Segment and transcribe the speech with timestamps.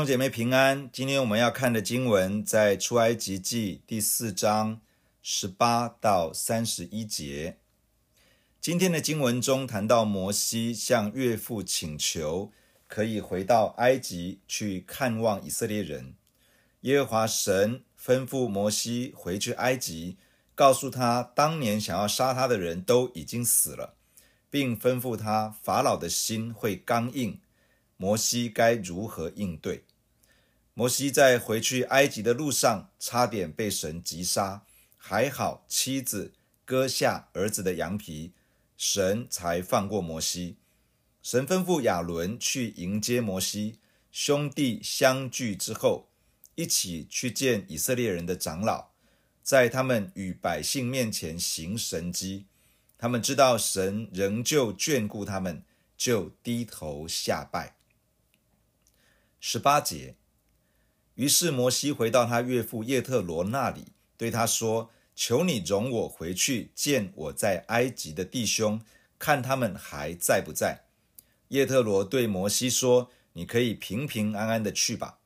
[0.00, 4.80] 兄姐妹平安，今天我们要看的经文在出埃及记第四章
[5.20, 7.58] 十八到三十一节。
[8.62, 12.50] 今天的经文中谈到摩西向岳父请求，
[12.86, 16.14] 可以回到埃及去看望以色列人。
[16.80, 20.16] 耶和华神吩咐摩西回去埃及，
[20.54, 23.96] 告诉他当年想要杀他的人都已经死了，
[24.48, 27.38] 并吩咐他法老的心会刚硬。
[27.98, 29.84] 摩西该如何应对？
[30.80, 34.64] 摩西在回去埃及的路上，差点被神击杀，
[34.96, 36.32] 还好妻子
[36.64, 38.32] 割下儿子的羊皮，
[38.78, 40.56] 神才放过摩西。
[41.22, 43.78] 神吩咐亚伦去迎接摩西，
[44.10, 46.08] 兄弟相聚之后，
[46.54, 48.92] 一起去见以色列人的长老，
[49.42, 52.46] 在他们与百姓面前行神迹，
[52.96, 55.62] 他们知道神仍旧眷顾他们，
[55.98, 57.76] 就低头下拜。
[59.38, 60.16] 十八节，
[61.20, 68.80] 于是摩西回到他岳父叶特罗那里，对他说：“求你容我回去见我在埃及的弟兄，
[69.18, 70.84] 看他们还在不在。”
[71.48, 75.18] 叶特罗对摩西说：“你可以平平安安的去吧。”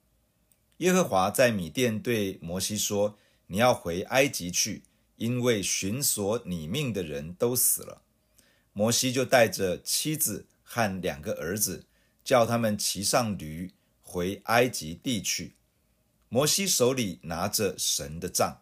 [0.78, 4.82] 耶和华在米店对摩西说：“你要回埃及去，
[5.14, 8.02] 因为寻索你命的人都死了。”
[8.74, 11.86] 摩西就带着妻子和两个儿子，
[12.24, 13.70] 叫他们骑上驴。
[14.06, 15.54] 回埃及地去，
[16.34, 18.60] 摩西手里拿着神的杖。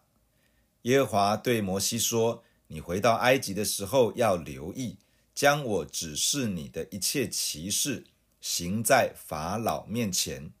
[0.83, 4.99] 耶和华对摩西说：“你回到埃及的时候，要留意，
[5.33, 8.05] 将我指示你的一切奇事
[8.39, 10.51] 行在法老面前。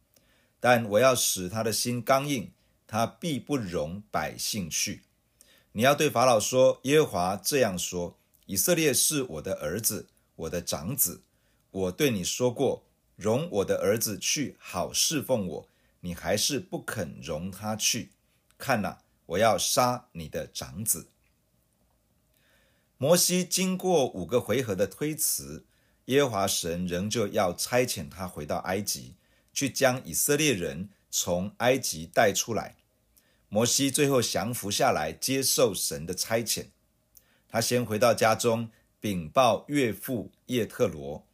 [0.59, 2.51] 但我要使他的心刚硬，
[2.87, 5.03] 他必不容百姓去。
[5.73, 11.21] 你要对法老说：耶和华这样说：以色列是我的儿子，我的长子。
[11.69, 12.83] 我对你说过。”
[13.15, 15.69] 容我的儿子去，好侍奉我，
[16.05, 18.11] 你还是不肯容他去。
[18.57, 21.07] 看哪，我要杀你的长子。
[22.97, 25.65] 摩西经过五个回合的推辞，
[26.05, 29.15] 耶和华神仍旧要差遣他回到埃及，
[29.53, 32.75] 去将以色列人从埃及带出来。
[33.49, 36.67] 摩西最后降服下来，接受神的差遣。
[37.47, 38.69] 他先回到家中，
[38.99, 41.27] 禀报岳父叶特罗。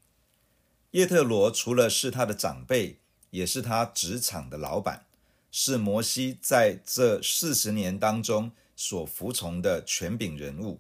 [0.91, 2.99] 叶特罗除了是他的长辈，
[3.31, 5.05] 也是他职场的老板，
[5.51, 10.79] 是摩西在这四十年当中所服从的权柄人物。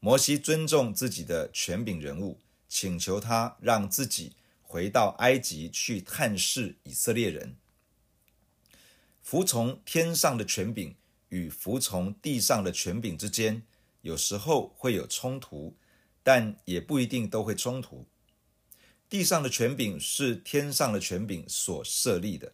[0.00, 2.38] 摩西尊重自己的权柄人物，
[2.68, 4.32] 请求他让自己
[4.62, 7.56] 回到埃及去探视以色列人。
[9.22, 10.94] 服从天上的权柄
[11.30, 13.62] 与服从地上的权柄之间，
[14.02, 15.74] 有时候会有冲突，
[16.22, 18.06] 但也不一定都会冲突。
[19.08, 22.52] 地上的权柄是天上的权柄所设立的。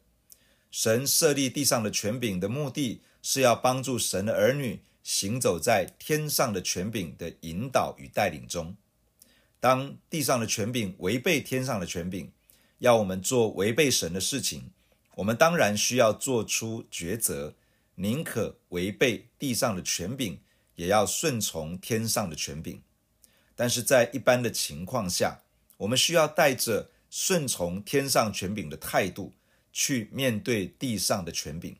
[0.70, 8.74] 神设立地上的权柄的目的是要帮助神的儿女行走在天上的权柄的引导与带领中。
[9.60, 12.30] 当地上的权柄违背天上的权柄，
[12.78, 14.70] 要我们做违背神的事情，
[15.16, 17.54] 我们当然需要做出抉择，
[17.94, 20.38] 宁可违背地上的权柄，
[20.74, 22.82] 也要顺从天上的权柄。
[23.54, 25.41] 但是在一般的情况下，
[25.82, 29.32] 我们需要带着顺从天上权柄的态度
[29.72, 31.76] 去面对地上的权柄。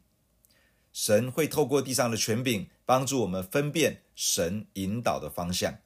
[0.92, 5.78] 神会透过地上的权柄帮助我们分辨神引导的方向、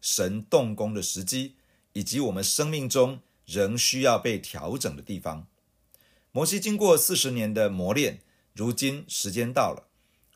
[0.00, 1.56] 神动工的时机，
[1.92, 5.46] 以及我们生命中仍需要被调整的地方。
[6.30, 8.20] 摩西经过四十年的磨练，
[8.54, 9.88] 如今时间到了，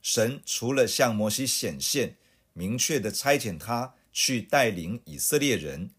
[0.03, 2.16] 神除了向摩西显现，
[2.53, 5.91] 明确的差遣他去带领以色列人。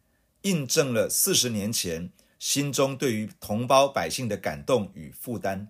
[0.44, 5.68] 印证了四十年前心中对于同胞百姓的感动与负担，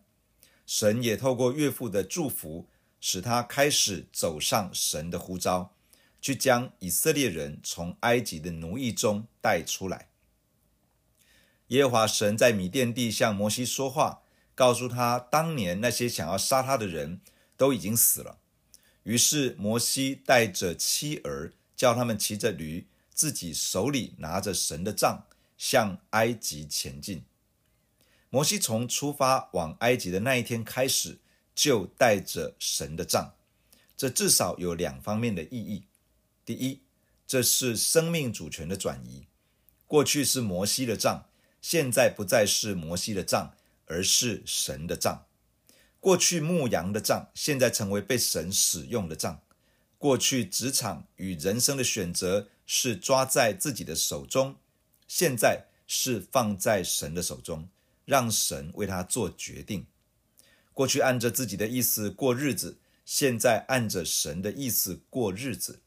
[0.66, 2.67] 神也透过岳父的祝福，
[2.99, 5.73] 使他开始走上神的呼召，
[6.22, 10.09] 去将以色列人从埃及的奴役中带出来。
[11.70, 14.22] 耶和华神在米甸地向摩西说话，
[14.53, 17.22] 告诉他当年那些想要杀他的人
[17.58, 18.38] 都已经死了。
[19.03, 22.89] 于是摩西带着妻儿，叫他们骑着驴。
[23.20, 25.26] 自己手里拿着神的杖，
[25.58, 27.26] 向埃及前进。
[28.30, 31.20] 摩西从出发往埃及的那一天开始，
[31.54, 33.34] 就带着神的杖。
[33.98, 35.84] 这至少有两方面的意义：
[36.46, 36.80] 第一，
[37.28, 39.28] 这是生命主权的转移。
[39.86, 41.26] 过去是摩西的杖，
[41.62, 43.54] 现在不再是摩西的杖，
[43.88, 45.26] 而是神的杖。
[46.00, 49.42] 过去牧羊的杖，现在成为被神使用的杖。
[49.98, 54.56] 过去职场与人生的选择是抓在自己的手中，
[55.08, 57.68] 现在是放在神的手中，
[58.06, 59.88] 让神为他做决定。
[60.72, 65.80] 过去按着自己的意思过日子，现在按着神的意思过日子。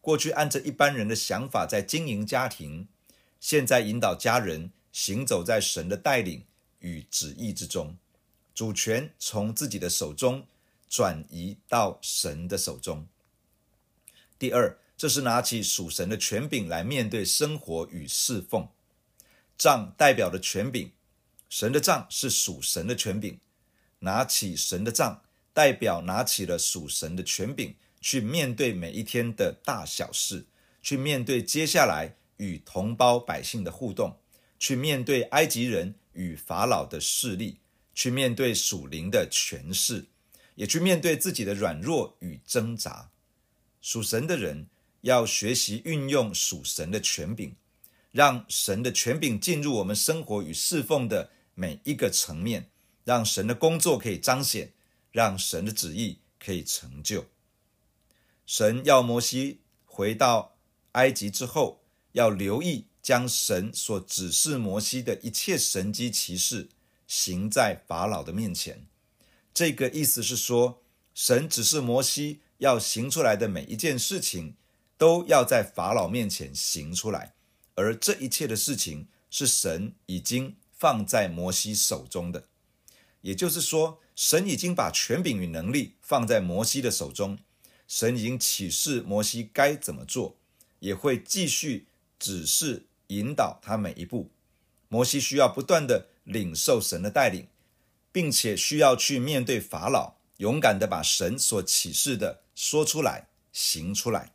[0.00, 2.88] 过去按着一般人的想法在经营家庭，
[3.38, 6.44] 现在引导家人行走在神的带领
[6.80, 7.96] 与旨意之中。
[8.52, 10.44] 主权从自己的手中
[10.88, 13.06] 转移到神的手中。
[14.36, 18.68] 第二，这是拿起属神的权柄来面对生活与侍奉。
[19.56, 20.90] 杖代表的权柄，
[21.48, 23.38] 神的杖是属神的权柄。
[24.00, 25.22] 拿起神的杖，
[25.52, 30.46] 代表拿起了属神的权柄，去面对每一天的大小事，
[30.82, 34.18] 去面对接下来与同胞百姓的互动，
[34.58, 37.58] 去面对埃及人与法老的势力，
[37.94, 40.06] 去面对属灵的权势，
[40.56, 43.10] 也去面对自己的软弱与挣扎。
[43.80, 44.66] 属神的人
[45.02, 47.54] 要学习运用属神的权柄，
[48.10, 52.70] 让神的权柄进入我们生活与侍奉的每一个层面。
[53.04, 54.74] 让神的工作可以彰显，
[55.12, 57.24] 让神的旨意可以成就。
[58.44, 60.58] 神要摩西回到
[60.92, 61.80] 埃及之后，
[62.12, 66.68] 要留意将神所指示摩西的一切神迹奇事
[67.06, 68.86] 行在法老的面前。
[69.54, 70.82] 这个意思是说，
[71.14, 74.54] 神指示摩西要行出来的每一件事情，
[74.98, 77.34] 都要在法老面前行出来，
[77.76, 82.48] 而这一切的事情是神已经放在摩西手中的。
[83.20, 87.38] 也就是说，神已经把权柄与能力放在摩西的手中，
[87.86, 90.36] 神已经启示摩西该怎么做，
[90.80, 91.86] 也会继续
[92.18, 94.30] 指示引导他每一步。
[94.88, 97.46] 摩西需要不断地领受神的带领，
[98.10, 104.32] 并且需要去面对法老，勇敢地把神所启示的说出来、行出来。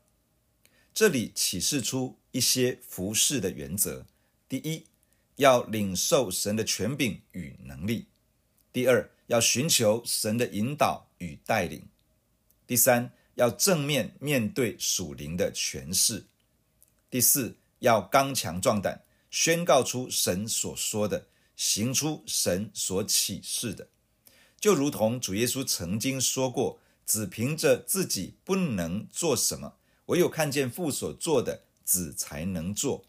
[0.93, 4.05] 这里启示出一些服事的原则：
[4.47, 4.85] 第一，
[5.37, 8.05] 要领受神的权柄与能力。
[8.71, 11.87] 第二，要寻求神的引导与带领；
[12.67, 16.27] 第三，要正面面对属灵的权势；
[17.09, 23.89] 第四，要刚强壮胆，宣告出神所说的，行出神所启示的。
[24.59, 29.77] 就如同主耶稣曾经说过：“只凭着自己不能做什么，
[30.07, 33.03] 唯有看见父所做的，子才能做；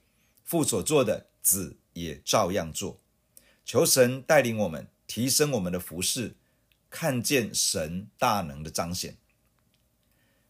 [0.45, 2.99] 父所做的，子也照样做。”
[3.65, 4.89] 求神带领我们。
[5.07, 6.35] 提升我们的服饰，
[6.89, 9.19] 看见神大能的彰显。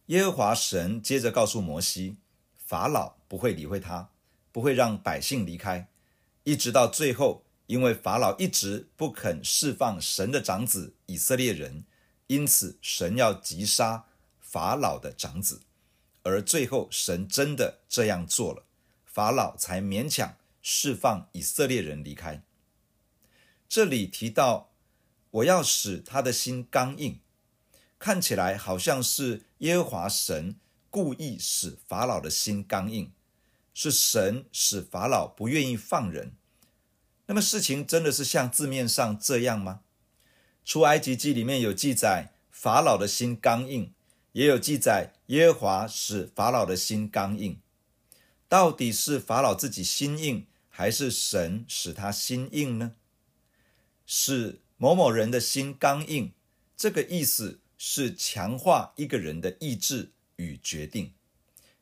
[0.06, 2.16] 耶和华神接着告诉摩西，
[2.56, 4.10] 法老不会理会他，
[4.52, 5.88] 不会让百姓离开，
[6.44, 11.84] 一直到最后，因为法老一直不肯释放神的长子以色列人，
[12.28, 14.04] 因此神要击杀
[14.40, 15.62] 法老的长子，
[16.24, 18.64] 而最后神真的这样做了，
[19.04, 22.42] 法老才勉强释放以色列人离开。
[23.68, 24.72] 这里提到，
[25.30, 27.20] 我要使他的心刚硬，
[27.98, 30.56] 看起来好像是耶和华神
[30.90, 33.12] 故意使法老的心刚硬，
[33.72, 36.34] 是神使法老不愿意放人。
[37.26, 39.80] 那么事情真的是像字面上这样吗？
[40.64, 43.93] 出埃及记里面有记载法老的心刚硬，
[44.34, 47.60] 也有记载耶和华使法老的心刚硬。
[48.48, 52.92] 到底是法老自己心硬，还是神使他心硬呢？
[54.04, 56.32] 使某某人的心刚硬，
[56.76, 61.12] 这个意思是强化一个人的意志与决定。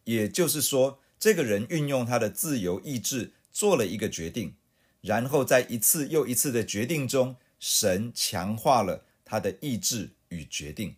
[0.04, 4.56] 也就是说，这个人运用他的自由意志做了一个决定，
[5.00, 10.96] 然后在一次又一次的决定中，神强化了他的意志与决定。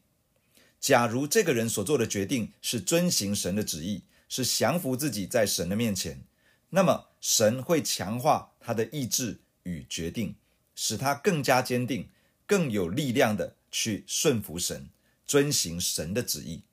[0.85, 6.23] 假如这个人所做的决定是遵行神的旨意，是降服自己在神的面前，
[6.69, 10.35] 那么神会强化他的意志与决定。
[10.75, 12.11] 使他更加坚定、
[12.47, 14.91] 更有力量的去顺服神、
[15.25, 16.65] 遵行神的旨意。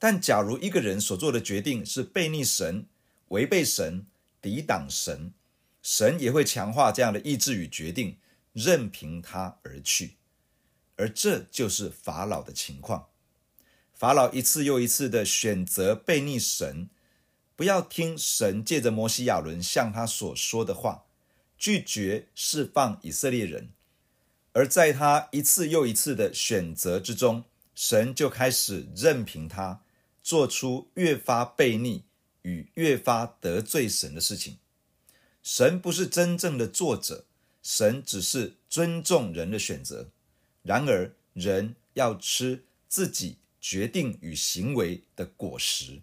[0.00, 2.86] 但假如一个人所做的决定是悖逆神、
[3.28, 4.04] 违背神、
[4.42, 5.32] 抵挡神，
[5.80, 8.16] 神也会强化这样的意志与决定，
[8.52, 10.16] 任凭他而去。
[10.96, 13.06] 而这就是法老的情况。
[13.98, 16.88] 法老一次又一次的选择悖逆神，
[17.56, 21.06] 不要听神借着摩西亚伦向他所说的话。
[21.58, 23.70] 拒绝释放以色列人，
[24.52, 27.42] 而在他一次又一次的选择之中，
[27.74, 29.82] 神就开始任凭他
[30.22, 32.04] 做出越发悖逆
[32.42, 34.58] 与越发得罪神的事情。
[35.42, 37.24] 神不是真正的作者，
[37.60, 40.10] 神只是尊重人的选择。
[40.62, 43.38] 然而，人要吃自己
[43.70, 46.00] 决定与行为的果实。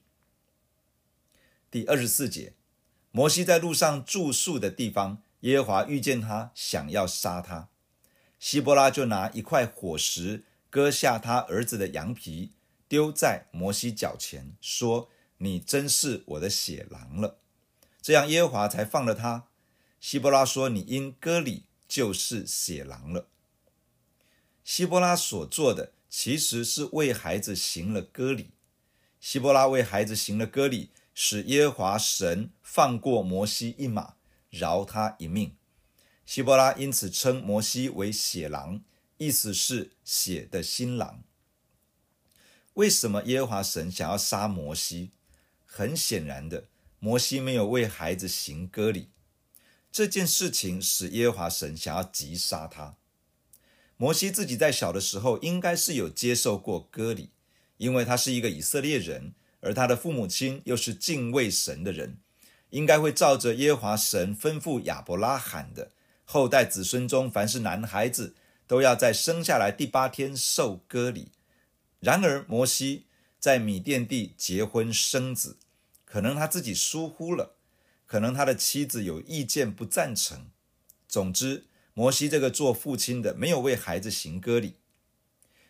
[1.71, 2.53] 第二十四节，
[3.09, 5.23] 摩西在路上住宿的地方。
[5.39, 7.69] 耶和华遇见他，想要杀他。
[8.37, 12.51] 希波拉就拿一块火石割下他儿子的羊皮，
[12.87, 17.39] 丢在摩西脚前，说：“你真是我的血狼了。”
[17.99, 19.47] 这样耶和华才放了他。
[19.99, 23.27] 希波拉说：“你因割礼，就是血狼了。”
[24.63, 28.51] 希波拉所做的其实是为孩子行了割礼。
[29.19, 34.15] 希波拉为孩子行了割礼，使耶和华神放过摩西一马，
[34.49, 35.57] 饶他一命。
[36.25, 38.81] 希波拉因此称摩西为血狼，
[39.17, 41.21] 意思是血的新郎。
[42.75, 45.11] 为什么耶和华神想要杀摩西？
[45.65, 46.69] 很显然的，
[46.99, 49.09] 摩西没有为孩子行割礼，
[49.91, 52.95] 这件事情使耶和华神想要击杀他。
[53.97, 57.29] 摩西自己在小的时候应该是有接受过割礼，
[57.77, 62.17] 因为他是一个以色列人，而他的父母亲又是敬畏神的人，
[62.71, 65.91] 应该会照着耶和华神吩咐亚伯拉罕的。
[66.25, 68.35] 后代子孙中，凡是男孩子，
[68.67, 71.29] 都要在生下来第八天受割礼。
[71.99, 73.05] 然而，摩西
[73.39, 75.57] 在米甸地结婚生子，
[76.03, 77.55] 可能他自己疏忽了，
[78.05, 80.47] 可能他的妻子有意见不赞成。
[81.07, 84.75] 总之，摩西这个做父亲的没有为孩子行割礼。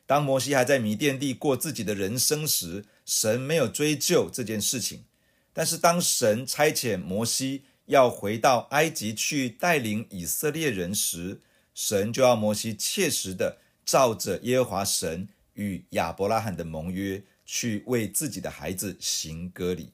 [0.08, 5.05] 当摩西还在米甸地过自己的人生时，神没有追究这件事情。
[5.53, 11.41] 但是，当神差遣摩西，要回到埃及去带领以色列人时，
[11.75, 19.91] 神就要摩西切实的照着耶和华神与亚伯拉罕的盟约，去为自己的孩子行割礼，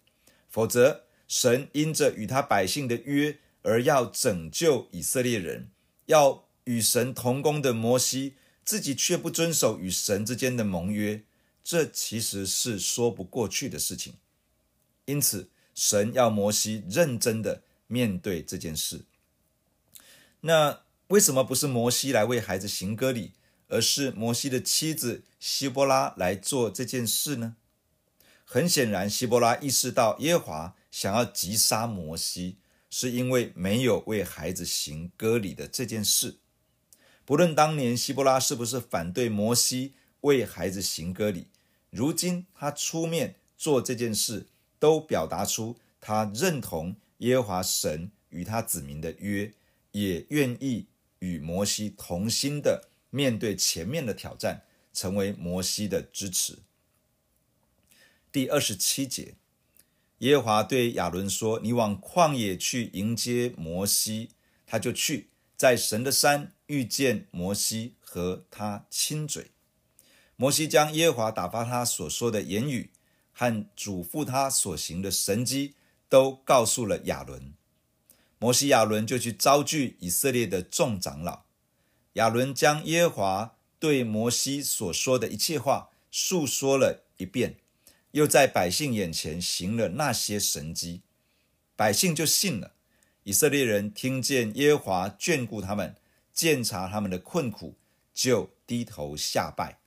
[0.49, 5.69] 否则神因着与他百姓的约而要拯救以色列人，
[6.11, 11.23] 要与神同工的摩西自己却不遵守与神之间的盟约，
[11.63, 14.13] 这其实是说不过去的事情。
[15.05, 17.63] 因此，神要摩西认真的。
[17.91, 19.03] 面对这件事，
[20.39, 23.33] 那为什么不是摩西来为孩子行割礼，
[23.67, 27.57] 而是摩西的妻子希波拉来做这件事呢？
[28.45, 32.55] 很显然，希波拉意识到耶和华想要击杀摩西，
[32.91, 36.37] 是因为没有为孩子行割礼的这件事。
[37.25, 41.47] 不论当年希波拉是不是反对摩西为孩子行割礼，
[41.89, 44.45] 如今他出面做这件事，
[44.77, 46.97] 都表达出他认同。
[47.21, 49.53] 耶和华神与他子民的约，
[49.91, 50.87] 也愿意
[51.19, 56.57] 与摩西同心的面对前面的挑战，成为摩西的支持。
[58.31, 59.35] 第二十七节，
[60.21, 64.31] 耶和华对亚伦说：“你往旷野去迎接摩西。”
[64.65, 69.51] 他就去，在神的山遇见摩西，和他亲嘴。
[70.35, 72.89] 摩西将耶和华打发他所说的言语，
[73.31, 75.75] 和嘱咐他所行的神迹。
[76.11, 77.53] 都告诉了亚伦，
[78.37, 81.45] 摩西亚伦就去招聚以色列的众长老。
[82.15, 87.60] 亚伦将耶和华对摩西所说的一切话述说了一遍，
[88.11, 91.01] 又在百姓眼前行了那些神迹，
[91.75, 92.73] 百姓就信了。
[93.23, 95.95] 以色列人听见耶和华眷顾他们，
[96.33, 97.75] 鉴察他们的困苦，
[98.13, 99.79] 就低头下拜。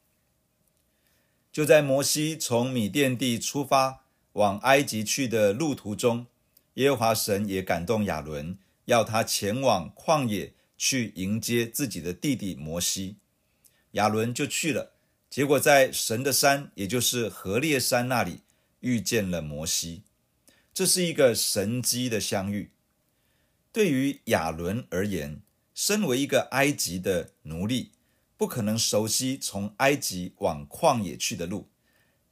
[1.52, 4.02] 就在摩西从米甸地出发。
[4.34, 6.26] 往埃及去的路途中，
[6.74, 13.18] 耶和华神也感动亚伦，要他前往旷野去迎接自己的弟弟摩西。
[13.92, 14.93] 亚伦就去了，
[15.34, 18.42] 结果在神的山，也就是何烈山那里
[18.78, 20.04] 遇见了摩西。
[20.72, 22.70] 这是一个神迹的相遇。
[23.72, 25.42] 对于亚伦而言，
[25.74, 27.90] 身为一个埃及的奴隶，
[28.36, 31.68] 不可能熟悉从埃及往旷野去的路，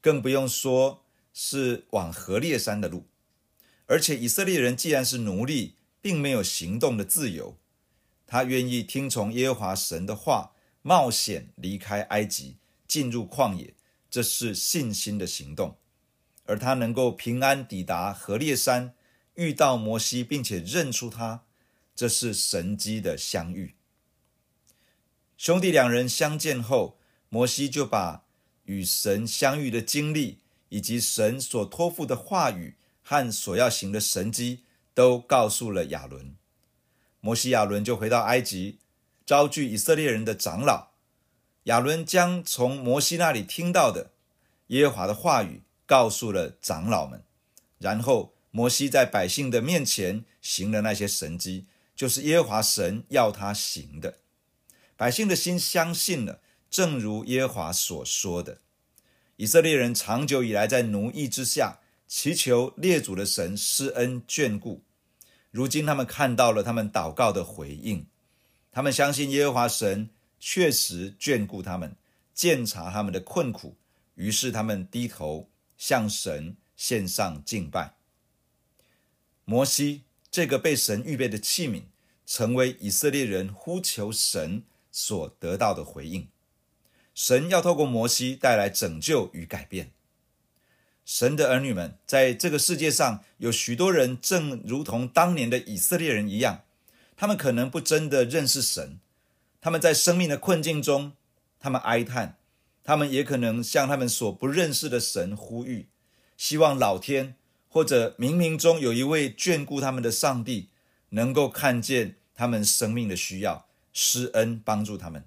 [0.01, 1.03] 更不用说。
[1.33, 3.09] 是往何烈山的路，
[3.87, 7.59] 而且以色列人既然是奴隶，并没有行动的自由。
[8.29, 12.59] 他愿意听从耶和华神的话，冒险离开埃及，
[12.93, 13.73] 进入旷野，
[14.11, 15.79] 这是信心的行动。
[16.45, 18.95] 而他能够平安抵达何烈山，
[19.37, 21.45] 遇到摩西，并且认出他，
[21.95, 23.77] 这是神迹的相遇。
[25.39, 26.99] 兄弟两人相见后，
[27.31, 28.25] 摩西就把
[28.65, 30.41] 与神相遇的经历。
[30.73, 34.61] 以及神所托付的话语和所要行的神迹，
[34.95, 36.35] 都告诉了亚伦。
[37.21, 38.79] 摩西亚伦就回到埃及，
[39.27, 40.92] 招聚以色列人的长老。
[41.65, 44.11] 亚伦将从摩西那里听到的
[44.69, 47.23] 耶和华的话语告诉了长老们。
[47.79, 54.19] 然后摩西在百姓的面前行了那些神迹，就是耶和华神要他行的。
[54.97, 56.41] 百姓的心相信了，
[56.71, 58.59] 正如耶和华所说的。
[59.37, 64.83] 以色列人长久以来在奴役之下，祈求列祖的神施恩眷顾，
[65.51, 68.07] 如今他们看到了他们祷告的回应，
[68.71, 70.11] 他们相信耶和华神
[70.45, 71.95] 确实眷顾他们，
[72.35, 73.77] 鉴察他们的困苦，
[74.17, 77.95] 于是他们低头向神献上敬拜。
[79.45, 81.85] 摩西这个被神预备的器皿，
[82.27, 86.27] 成为以色列人呼求神所得到的回应。
[87.15, 89.93] 神要透过摩西带来拯救与改变。
[91.05, 96.65] 神的儿女们，在这个世界上有许多人，正如同当年的以色列人一样，
[97.15, 98.99] 他们可能不真的认识神，
[99.63, 101.13] 他们在生命的困境中，
[101.61, 102.37] 他们哀叹，
[102.83, 105.89] 他们也可能向他们所不认识的神呼吁，
[106.37, 107.37] 希望老天
[107.69, 110.71] 或者冥冥中有一位眷顾他们的上帝，
[111.11, 115.25] 能够看见他们生命的需要，施恩帮助他们。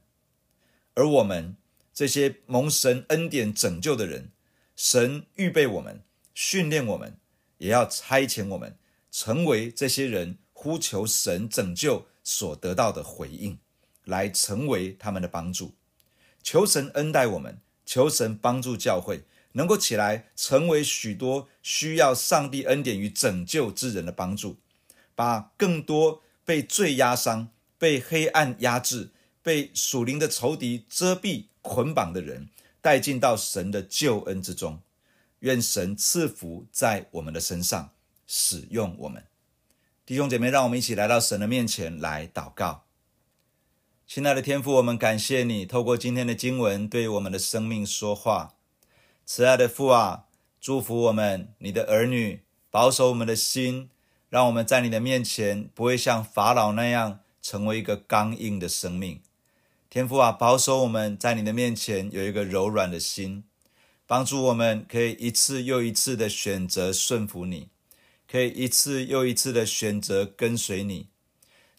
[0.95, 1.55] 而我们
[1.93, 4.31] 这些蒙神恩典拯救的人，
[4.75, 7.17] 神预备我们，训练我们，
[7.59, 8.77] 也要差遣我们，
[9.09, 13.57] 成为这些人呼求神拯救所得到的回应，
[14.05, 15.75] 来成为他们的帮助。
[16.41, 24.57] 求神恩待我们，求神帮助教会，能够起来成为许多需要上帝恩典与拯救之人的帮助，
[25.13, 32.49] 把更多被罪压伤、被黑暗压制、被属灵的仇敌遮蔽捆绑的人。
[32.81, 34.79] 带进到神的救恩之中，
[35.39, 37.89] 愿神赐福在我们的身上，
[38.27, 39.25] 使用我们。
[40.05, 42.84] 弟兄姐妹，让我们一起来到神的面前来祷告。
[44.07, 48.53] 亲爱的天父，我们感谢你透过今天的经文对我们的生命说话。
[49.25, 50.25] 慈爱的父啊，
[50.61, 53.89] 祝福我们，你的儿女，保守我们的心，
[54.29, 59.21] 让我们在你的面前不会像法老那样成为一个刚硬的生命。
[59.89, 63.43] 天父啊，保守我们在你的面前有一个柔软的心，
[64.05, 67.69] 帮助我们可以一次又一次的选择顺服你，
[68.31, 71.07] 可以一次又一次的选择跟随你。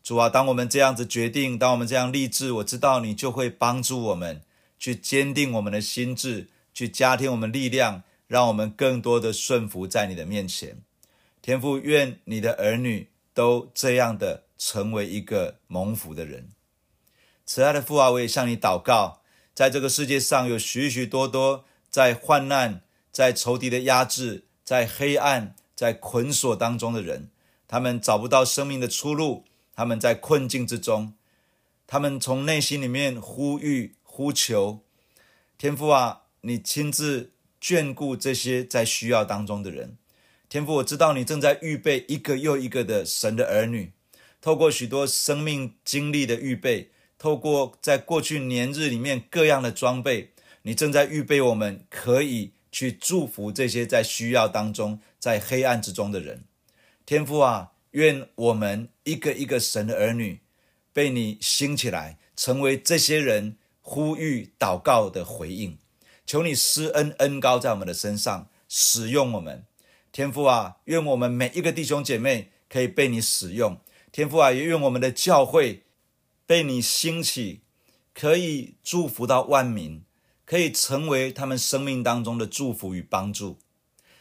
[0.07, 4.41] 主啊，当我们这样子决定，当我们这样立志，我知道你就会帮助我们
[4.79, 10.81] 去坚定我们的心志，去加添我们力量，让我们更多的顺服在你的面前。
[11.43, 16.51] 天父，愿你的儿女都这样的成为一个蒙福的人。
[17.45, 27.29] 慈爱的父啊，我也向你祷告，在这个世界上有许许多多在患难、在仇敌的压制、在黑暗、在捆锁当中的人，
[27.67, 29.43] 他们找不到生命的出路，
[29.77, 31.13] 他们在困境之中，
[31.87, 34.81] 他们从内心里面呼吁、呼求，
[35.57, 39.99] 天父啊，你亲自眷顾这些在需要当中的人。
[40.49, 43.93] 天父，我知道你正在预备一个又一个的神的儿女，
[44.41, 46.91] 透过许多生命经历的预备。
[47.19, 56.45] 透过在过去年日里面各样的装备，你正在预备我们，可以去祝福这些在需要当中、在黑暗之中的人。
[57.07, 60.43] 天父啊，愿我们一个一个神的儿女，
[60.93, 65.79] 被你兴起来，成为这些人呼吁祷告的回应。
[66.27, 69.65] 求你施恩恩高在我们的身上，使用我们。
[70.13, 73.81] 天父啊，愿我们每一个弟兄姐妹可以被你使用。
[74.13, 75.85] 天父啊，也愿我们的教会。
[76.45, 77.63] 被你兴起，
[78.13, 80.05] 可以祝福到万民，
[80.45, 83.59] 可以成为他们生命当中的祝福与帮助。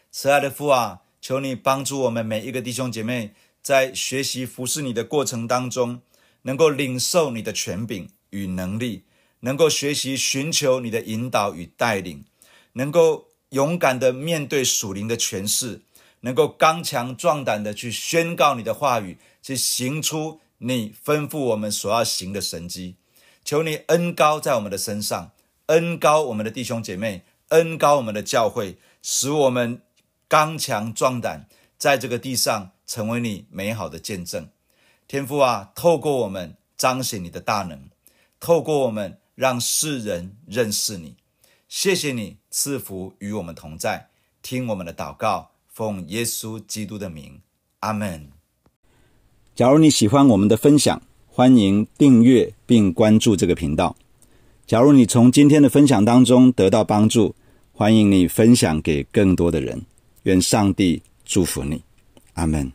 [0.10, 3.36] 慈爱的父啊，求你帮助我们每一个弟兄姐妹，
[3.66, 6.00] 在学习服侍你的过程当中，
[6.44, 9.06] 能够领受你的权柄与能力，
[9.40, 12.26] 能够学习寻求你的引导与带领，
[12.74, 15.82] 能够勇敢的面对属灵的权势，
[16.20, 20.40] 能够刚强壮胆的去宣告你的话语，去行出。
[20.60, 22.98] 你吩咐我们所要行的神迹，
[23.44, 25.32] 求你恩高在我们的身上，
[25.66, 29.82] 恩高我们的弟兄姐妹，恩高我们的教会，使我们
[30.28, 31.48] 刚强壮胆，
[31.86, 34.50] 在这个地上成为你美好的见证。
[35.08, 37.80] 天父啊，透过我们彰显你的大能，
[38.40, 41.16] 透过我们让世人认识你。
[41.70, 44.08] 谢谢你赐福与我们同在，
[44.42, 47.40] 听我们的祷告，奉耶稣基督的名，
[47.82, 48.30] 阿门。
[49.54, 53.96] 假如你喜欢我们的分享，欢迎订阅并关注这个频道。
[54.66, 57.36] 假如你从今天的分享当中得到帮助，
[57.72, 59.86] 欢迎你分享给更多的人。
[60.24, 61.84] 愿上帝祝福你，
[62.36, 62.72] 阿门。